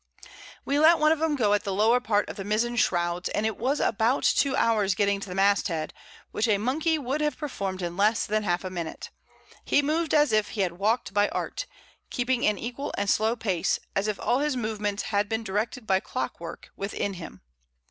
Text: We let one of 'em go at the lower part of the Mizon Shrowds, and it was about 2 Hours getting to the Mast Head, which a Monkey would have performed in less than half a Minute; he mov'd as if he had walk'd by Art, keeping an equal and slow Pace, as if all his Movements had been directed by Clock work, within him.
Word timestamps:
We 0.65 0.79
let 0.79 0.97
one 0.97 1.11
of 1.11 1.21
'em 1.21 1.35
go 1.35 1.53
at 1.53 1.63
the 1.63 1.71
lower 1.75 1.99
part 1.99 2.27
of 2.27 2.35
the 2.35 2.43
Mizon 2.43 2.75
Shrowds, 2.75 3.29
and 3.29 3.45
it 3.45 3.55
was 3.55 3.79
about 3.79 4.23
2 4.23 4.55
Hours 4.55 4.95
getting 4.95 5.19
to 5.19 5.29
the 5.29 5.35
Mast 5.35 5.67
Head, 5.67 5.93
which 6.31 6.47
a 6.47 6.57
Monkey 6.57 6.97
would 6.97 7.21
have 7.21 7.37
performed 7.37 7.83
in 7.83 7.95
less 7.95 8.25
than 8.25 8.41
half 8.41 8.63
a 8.63 8.71
Minute; 8.71 9.11
he 9.63 9.83
mov'd 9.83 10.15
as 10.15 10.31
if 10.31 10.49
he 10.49 10.61
had 10.61 10.79
walk'd 10.79 11.13
by 11.13 11.29
Art, 11.29 11.67
keeping 12.09 12.47
an 12.47 12.57
equal 12.57 12.91
and 12.97 13.11
slow 13.11 13.35
Pace, 13.35 13.77
as 13.95 14.07
if 14.07 14.19
all 14.19 14.39
his 14.39 14.57
Movements 14.57 15.03
had 15.03 15.29
been 15.29 15.43
directed 15.43 15.85
by 15.85 15.99
Clock 15.99 16.39
work, 16.39 16.71
within 16.75 17.13
him. 17.13 17.41